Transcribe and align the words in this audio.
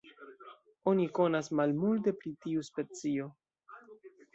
Oni 0.93 1.05
konas 1.19 1.51
malmulte 1.61 2.17
pri 2.23 2.35
tiu 2.47 2.67
specio. 2.73 3.33